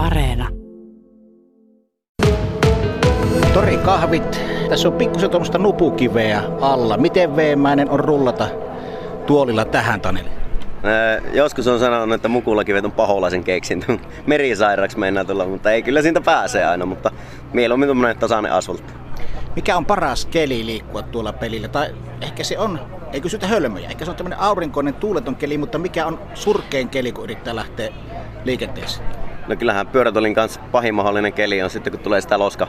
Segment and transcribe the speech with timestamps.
[0.00, 0.48] Areena.
[3.54, 4.40] Tori kahvit.
[4.68, 6.96] Tässä on pikkusen tuommoista nupukiveä alla.
[6.96, 8.48] Miten veemäinen on rullata
[9.26, 10.28] tuolilla tähän, Taneli?
[10.84, 13.98] Öö, joskus on sanonut, että mukulakivet on paholaisen keksintö.
[14.26, 17.10] Merisairaaksi mennään tulla, mutta ei kyllä siitä pääse aina, mutta
[17.52, 18.92] mieluummin tuommoinen tasainen asfaltti.
[19.56, 21.68] Mikä on paras keli liikkua tuolla pelillä?
[21.68, 22.80] Tai ehkä se on,
[23.12, 27.12] ei kysytä hölmöjä, ehkä se on tämmöinen aurinkoinen tuuleton keli, mutta mikä on surkein keli,
[27.12, 27.88] kun yrittää lähteä
[28.44, 29.29] liikenteeseen?
[29.46, 32.68] No kyllähän pyörätolin kanssa pahin mahdollinen keli on sitten, kun tulee sitä loska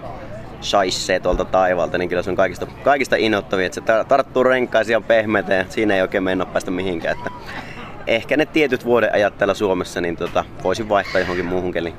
[0.62, 5.02] shaissee tuolta taivaalta, niin kyllä se on kaikista, kaikista innoittavia, että se tarttuu renkaisia ja
[5.02, 7.18] pehmeitä ja siinä ei oikein mennä päästä mihinkään.
[7.18, 7.32] Että
[8.08, 11.96] ehkä ne tietyt vuoden ajat täällä Suomessa, niin tota, voisin vaihtaa johonkin muuhun keliin.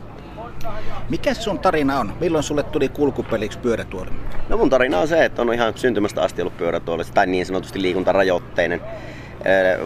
[1.09, 2.13] Mikä sun tarina on?
[2.21, 4.11] Milloin sulle tuli kulkupeliksi pyörätuoli?
[4.49, 7.83] No mun tarina on se, että on ihan syntymästä asti ollut pyörätuoli, tai niin sanotusti
[7.83, 8.81] liikuntarajoitteinen.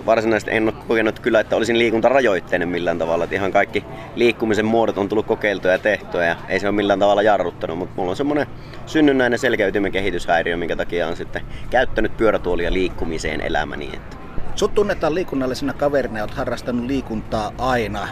[0.07, 3.25] Varsinaisesti en ole kokenut kyllä, että olisin liikuntarajoitteinen millään tavalla.
[3.25, 6.99] Että ihan kaikki liikkumisen muodot on tullut kokeiltua ja tehtyä ja ei se ole millään
[6.99, 7.79] tavalla jarruttanut.
[7.79, 8.47] Mutta mulla on semmoinen
[8.87, 13.91] synnynnäinen selkäytimen kehityshäiriö, minkä takia on sitten käyttänyt pyörätuolia liikkumiseen elämäni.
[13.95, 14.17] Että.
[14.55, 18.09] Sut tunnetaan liikunnallisena kaverina ja olet harrastanut liikuntaa aina.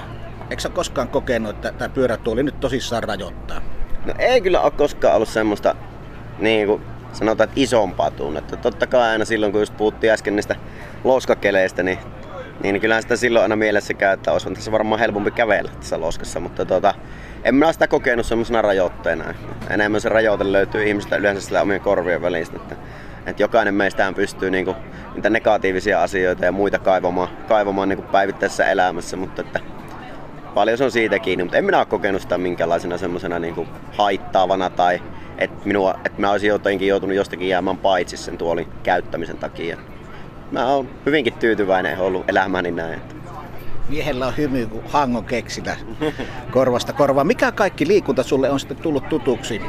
[0.50, 3.60] Eikö sä koskaan kokenut, että tämä pyörätuoli nyt tosissaan rajoittaa?
[4.06, 5.74] No ei kyllä ole koskaan ollut semmoista,
[6.38, 6.82] niin kuin
[7.14, 8.56] sanotaan, että isompaa tunnetta.
[8.56, 10.56] Totta kai aina silloin, kun just puhuttiin äsken niistä
[11.04, 11.98] loskakeleistä, niin,
[12.62, 16.40] niin kyllähän sitä silloin aina mielessä käy, että olisi tässä varmaan helpompi kävellä tässä loskassa.
[16.40, 16.94] Mutta tota,
[17.44, 19.34] en mä sitä kokenut semmoisena rajoitteena.
[19.70, 22.56] Enemmän se rajoite löytyy ihmistä yleensä sillä omien korvien välistä.
[22.56, 22.76] Että,
[23.26, 24.76] että jokainen meistään pystyy niinku,
[25.14, 29.60] niitä negatiivisia asioita ja muita kaivamaan, kaivamaan niinku päivittäisessä elämässä, mutta että
[30.54, 34.70] paljon se on siitä kiinni, mutta en minä ole kokenut sitä minkälaisena semmoisena niin haittaavana
[34.70, 35.02] tai
[35.38, 39.76] että, minua, että mä olisin jotenkin joutunut jostakin jäämään paitsi sen tuolin käyttämisen takia.
[40.50, 43.00] Mä oon hyvinkin tyytyväinen ollut elämäni näin.
[43.88, 45.76] Miehellä on hymy kuin hangon keksillä
[46.50, 47.24] korvasta korvaa.
[47.24, 49.60] Mikä kaikki liikunta sulle on sitten tullut tutuksi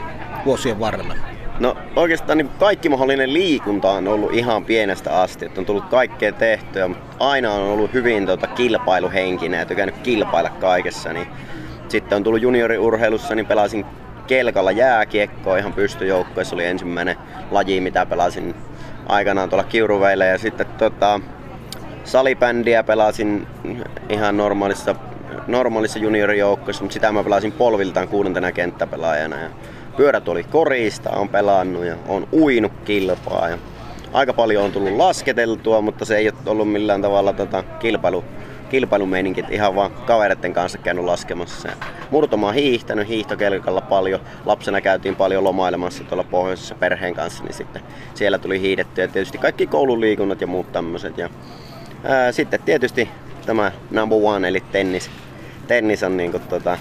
[0.45, 1.15] vuosien varrella?
[1.59, 6.31] No oikeastaan niin kaikki mahdollinen liikunta on ollut ihan pienestä asti, että on tullut kaikkea
[6.31, 11.13] tehtyä, mutta aina on ollut hyvin tota, kilpailuhenkinen ja tykännyt kilpailla kaikessa.
[11.13, 11.27] Niin
[11.89, 13.85] sitten on tullut junioriurheilussa, niin pelasin
[14.27, 17.17] kelkalla jääkiekkoa ihan pystyjoukkoissa, oli ensimmäinen
[17.51, 18.55] laji, mitä pelasin
[19.07, 21.19] aikanaan tuolla Kiuruveillä ja sitten tota,
[22.03, 23.47] salibändiä pelasin
[24.09, 24.95] ihan normaalissa,
[25.47, 29.35] normaalissa juniorijoukkoissa, mutta sitä mä pelasin polviltaan kuudentena kenttäpelaajana.
[29.41, 29.49] Ja
[29.97, 33.49] pyörät oli korista, on pelannut ja on uinut kilpaa.
[33.49, 33.57] Ja
[34.13, 38.23] aika paljon on tullut lasketeltua, mutta se ei ole ollut millään tavalla tota kilpailu,
[38.69, 41.69] kilpailumeininki, ihan vaan kavereiden kanssa käynyt laskemassa.
[42.11, 44.19] Murtomaa hiihtänyt hiihtokelkalla paljon.
[44.45, 47.81] Lapsena käytiin paljon lomailemassa tuolla pohjoisessa perheen kanssa, niin sitten
[48.13, 49.03] siellä tuli hiidettyä.
[49.03, 51.17] Ja tietysti kaikki koululiikunnat ja muut tämmöiset.
[51.17, 51.29] Ja,
[52.03, 53.09] ää, sitten tietysti
[53.45, 55.11] tämä number one eli tennis.
[55.67, 56.77] Tennis on niin kuin, tota,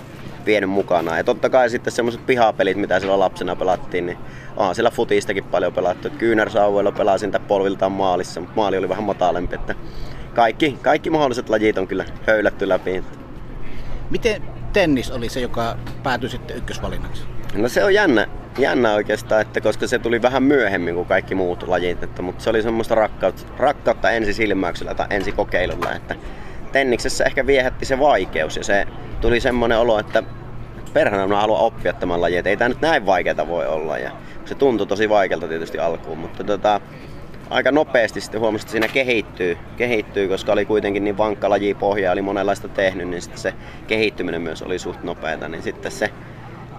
[0.47, 1.17] vienyt mukana.
[1.17, 4.19] Ja totta kai sitten semmoiset pihapelit, mitä silloin lapsena pelattiin, niin
[4.57, 6.11] on siellä futistakin paljon pelattu.
[6.11, 9.55] Kyynärsauvoilla pelasin tätä polviltaan maalissa, mutta maali oli vähän matalempi.
[9.55, 9.75] Että
[10.35, 13.05] kaikki, kaikki mahdolliset lajit on kyllä höylätty läpi.
[14.11, 17.23] Miten tennis oli se, joka päätyi sitten ykkösvalinnaksi?
[17.55, 18.27] No se on jännä,
[18.59, 22.51] jännä oikeastaan, että koska se tuli vähän myöhemmin kuin kaikki muut lajit, että, mutta se
[22.51, 26.15] oli semmoista rakkautta, rakkautta ensisilmäyksellä tai ensikokeilulla, että
[26.73, 28.87] tenniksessä ehkä viehätti se vaikeus ja se
[29.21, 30.23] tuli semmoinen olo, että
[30.93, 33.99] perhana mä haluan oppia tämän lajin, että ei tämä nyt näin vaikeata voi olla.
[33.99, 34.11] Ja
[34.45, 36.81] se tuntui tosi vaikealta tietysti alkuun, mutta tota,
[37.51, 42.23] aika nopeasti sitten huomasin, että siinä kehittyy, kehittyy, koska oli kuitenkin niin vankka lajipohja, oli
[42.23, 43.55] monenlaista tehnyt, niin sitten se
[43.87, 46.11] kehittyminen myös oli suht nopeata, niin sitten se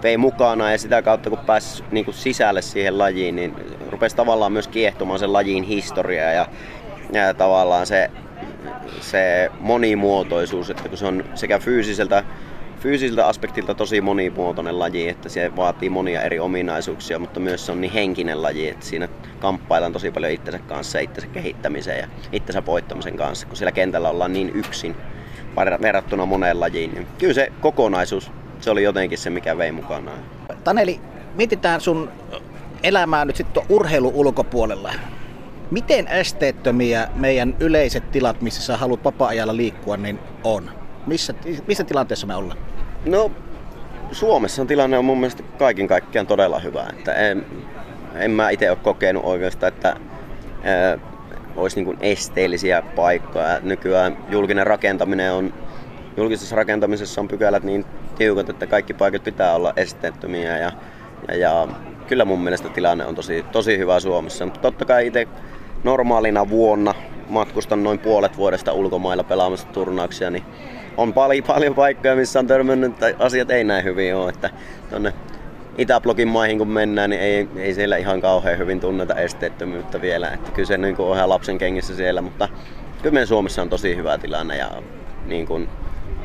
[0.02, 3.54] vei mukana ja sitä kautta kun pääsi niin kuin sisälle siihen lajiin, niin
[3.90, 6.46] rupesi tavallaan myös kiehtomaan sen lajin historia ja,
[7.12, 8.10] ja tavallaan se,
[9.00, 12.24] se monimuotoisuus, että kun se on sekä fyysiseltä
[12.86, 17.80] fyysiseltä aspektilta tosi monimuotoinen laji, että se vaatii monia eri ominaisuuksia, mutta myös se on
[17.80, 19.08] niin henkinen laji, että siinä
[19.40, 24.32] kamppaillaan tosi paljon itsensä kanssa, itsensä kehittämiseen ja itsensä voittamisen kanssa, kun siellä kentällä ollaan
[24.32, 24.96] niin yksin
[25.82, 26.94] verrattuna moneen lajiin.
[26.94, 28.30] Niin kyllä se kokonaisuus,
[28.60, 30.18] se oli jotenkin se, mikä vei mukanaan.
[30.64, 31.00] Taneli,
[31.34, 32.10] mietitään sun
[32.82, 34.92] elämää nyt sitten urheilu ulkopuolella.
[35.70, 40.70] Miten esteettömiä meidän yleiset tilat, missä sä haluat vapaa-ajalla liikkua, niin on?
[41.06, 41.34] Missä,
[41.66, 42.65] missä tilanteessa me ollaan?
[43.06, 43.30] No,
[44.12, 46.86] Suomessa tilanne on mun mielestä kaiken kaikkiaan todella hyvä.
[46.98, 47.46] Että en,
[48.14, 49.96] en mä itse ole kokenut oikeastaan, että
[50.62, 50.98] ää,
[51.56, 53.60] olisi niin esteellisiä paikkoja.
[53.62, 55.54] Nykyään julkinen rakentaminen on,
[56.16, 57.84] julkisessa rakentamisessa on pykälät niin
[58.18, 60.58] tiukat, että kaikki paikat pitää olla esteettömiä.
[60.58, 60.72] Ja,
[61.28, 61.68] ja, ja
[62.08, 64.44] kyllä mun mielestä tilanne on tosi, tosi hyvä Suomessa.
[64.44, 65.28] Mutta totta kai itse
[65.84, 66.94] normaalina vuonna
[67.28, 70.44] matkustan noin puolet vuodesta ulkomailla pelaamassa turnauksia, niin
[70.96, 74.28] on paljon, paljon paikkoja, missä on törmännyt, että asiat ei näin hyvin ole.
[74.28, 74.50] Että
[74.90, 75.12] tonne
[75.78, 80.28] Itäblogin maihin kun mennään, niin ei, ei siellä ihan kauhean hyvin tunneta esteettömyyttä vielä.
[80.28, 82.48] Että kyllä se niin kuin on ihan lapsen kengissä siellä, mutta
[83.02, 84.70] kyllä meidän Suomessa on tosi hyvä tilanne ja
[85.26, 85.68] niin kuin,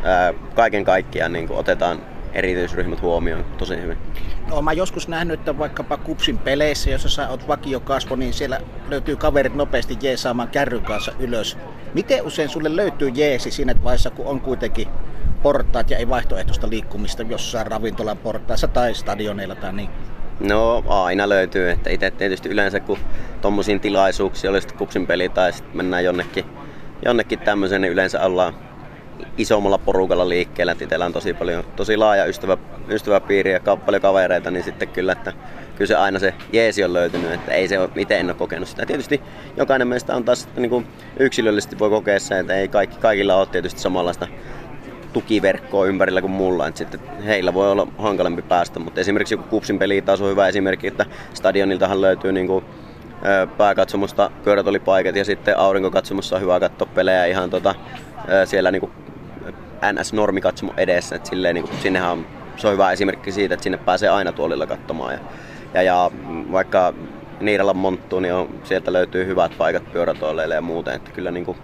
[0.04, 2.02] ää, kaiken kaikkiaan niin kuin otetaan
[2.34, 3.98] erityisryhmät huomioon tosi hyvin.
[4.50, 9.16] No, mä joskus nähnyt, että vaikkapa Kupsin peleissä, jossa sä oot vakiokasvo, niin siellä löytyy
[9.16, 11.58] kaverit nopeasti jeesaamaan kärryn kanssa ylös.
[11.94, 14.88] Miten usein sulle löytyy jeesi siinä vaiheessa, kun on kuitenkin
[15.44, 19.90] portaat ja ei vaihtoehtoista liikkumista jossain ravintolan portaassa tai stadioneilla tai niin?
[20.40, 22.98] No aina löytyy, että itse tietysti yleensä kun
[23.42, 26.46] tommosiin tilaisuuksia, oli sitten kupsin peli tai sitten mennään jonnekin,
[27.06, 28.54] jonnekin tämmöisen, niin yleensä ollaan
[29.38, 30.76] isommalla porukalla liikkeellä.
[30.82, 32.58] Itsellä on tosi paljon, tosi laaja ystävä,
[32.90, 35.34] ystäväpiiri ja paljon kavereita, niin sitten kyllä, että
[35.76, 38.68] kyllä se aina se jeesi on löytynyt, että ei se ole, miten en ole kokenut
[38.68, 38.86] sitä.
[38.86, 39.22] Tietysti
[39.58, 40.88] jokainen meistä on taas niin kuin
[41.20, 44.28] yksilöllisesti voi kokea se, että ei kaikki, kaikilla ole tietysti samanlaista
[45.14, 49.80] tukiverkkoa ympärillä kuin mulla, että sitten heillä voi olla hankalampi päästä, mutta esimerkiksi joku Kupsin
[49.80, 52.66] peli taas on hyvä esimerkki, että stadioniltahan löytyy niin kuin
[53.58, 57.76] pääkatsomusta pyörätolipaikat ja sitten aurinkokatsomussa on hyvä katsoa pelejä ihan tota,
[58.46, 58.92] siellä niin kuin
[59.82, 62.26] NS-normikatsomo edessä, että silleen, niin kuin, sinnehän on,
[62.58, 65.20] se on hyvä esimerkki siitä, että sinne pääsee aina tuolilla katsomaan ja,
[65.74, 66.12] ja, ja
[66.52, 66.94] vaikka
[67.40, 71.58] Niiralan monttu, niin on, sieltä löytyy hyvät paikat pyörätuoleille ja muuten, että kyllä, niin kuin,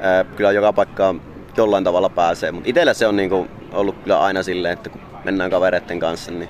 [0.00, 1.14] ää, kyllä joka paikka
[1.56, 5.00] jollain tavalla pääsee, mutta itsellä se on niin kuin, ollut kyllä aina silleen, että kun
[5.24, 6.48] mennään kavereiden kanssa, niin,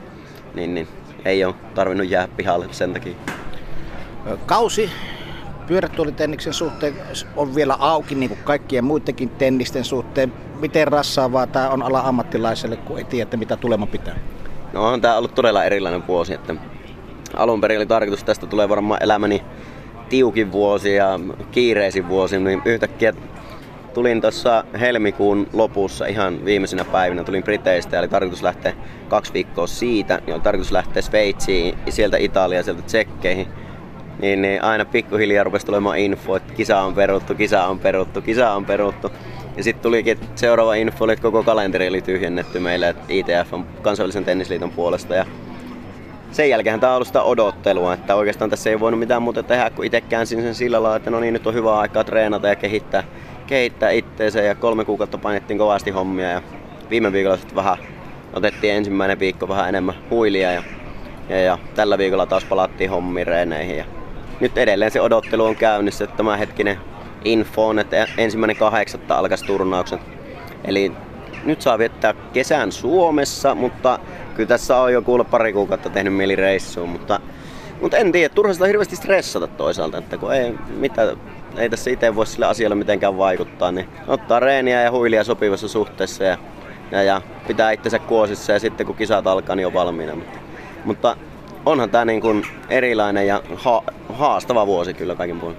[0.55, 0.88] niin, niin
[1.25, 3.14] ei ole tarvinnut jäädä pihalle sen takia.
[4.46, 4.91] Kausi
[5.66, 6.94] pyörätuolitenniksen suhteen
[7.37, 10.32] on vielä auki, niin kuin kaikkien muidenkin tennisten suhteen.
[10.61, 14.16] Miten rassaavaa tämä on ala ammattilaiselle, kun ei tiedä, mitä tulema pitää?
[14.72, 16.34] No on tämä ollut todella erilainen vuosi.
[16.34, 16.55] Että
[17.37, 19.43] alun perin oli tarkoitus, että tästä tulee varmaan elämäni
[20.08, 21.20] tiukin vuosi ja
[21.50, 23.12] kiireisin vuosi, niin yhtäkkiä
[23.94, 28.72] tulin tuossa helmikuun lopussa ihan viimeisenä päivinä, tulin Briteistä ja oli tarkoitus lähteä
[29.08, 33.49] kaksi viikkoa siitä, niin oli tarkoitus lähteä Sveitsiin, sieltä Italiaan, sieltä Tsekkeihin
[34.25, 38.53] niin, niin aina pikkuhiljaa rupesi tulemaan info, että kisa on peruttu, kisa on peruttu, kisa
[38.53, 39.11] on peruttu.
[39.56, 43.67] Ja sitten tulikin että seuraava info, että koko kalenteri oli tyhjennetty meille että ITF on
[43.82, 45.15] kansainvälisen tennisliiton puolesta.
[45.15, 45.26] Ja
[46.32, 49.71] sen jälkeen tämä on ollut sitä odottelua, että oikeastaan tässä ei voinut mitään muuta tehdä,
[49.71, 52.56] kun itse käänsin sen sillä lailla, että no niin, nyt on hyvä aikaa treenata ja
[52.56, 53.05] kehittää,
[53.47, 54.41] kehittää itteensä.
[54.41, 56.43] Ja kolme kuukautta painettiin kovasti hommia ja
[56.91, 57.77] viime viikolla sitten vähän
[58.32, 60.62] otettiin ensimmäinen viikko vähän enemmän huilia ja,
[61.29, 63.77] ja, ja tällä viikolla taas palattiin hommiin reeneihin.
[63.77, 63.85] Ja
[64.40, 66.78] nyt edelleen se odottelu on käynnissä, että tämä hetkinen
[67.25, 70.00] info on, että ensimmäinen kahdeksatta alkaisi turnaukset.
[70.64, 70.92] Eli
[71.44, 73.98] nyt saa viettää kesän Suomessa, mutta
[74.34, 77.20] kyllä tässä on jo kuulla pari kuukautta tehnyt mieli reissuun, mutta,
[77.81, 81.16] mutta en tiedä, turha sitä hirveästi stressata toisaalta, että kun ei, mitä,
[81.56, 86.25] ei tässä itse voi sille asialle mitenkään vaikuttaa, niin ottaa reeniä ja huilia sopivassa suhteessa
[86.25, 86.38] ja,
[86.90, 90.14] ja, ja pitää itsensä kuosissa ja sitten kun kisat alkaa, niin on valmiina.
[90.14, 90.38] Mutta,
[90.84, 91.16] mutta
[91.66, 93.82] onhan tämä niin kuin erilainen ja ha-
[94.12, 95.56] haastava vuosi kyllä kaiken puolin.